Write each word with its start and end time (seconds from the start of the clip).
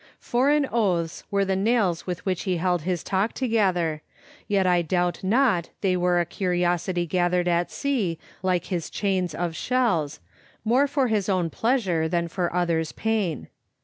Foreign 0.19 0.67
oaths 0.71 1.25
were 1.29 1.45
the 1.45 1.55
nails 1.55 2.07
with 2.07 2.25
which 2.25 2.41
he 2.41 2.57
held 2.57 2.81
his 2.81 3.03
talk 3.03 3.33
together, 3.33 4.01
yet 4.47 4.65
I 4.65 4.81
doubt 4.81 5.23
not 5.23 5.69
they 5.81 5.95
were 5.95 6.19
a 6.19 6.25
curiosity 6.25 7.05
gathered 7.05 7.47
at 7.47 7.69
sea, 7.69 8.17
like 8.41 8.65
his 8.73 8.89
chains 8.89 9.35
of 9.35 9.55
shells, 9.55 10.19
more 10.65 10.87
for 10.87 11.07
his 11.07 11.29
own 11.29 11.51
pleasure 11.51 12.07
than 12.07 12.29
for 12.29 12.51
others' 12.51 12.91
pain. 12.91 13.47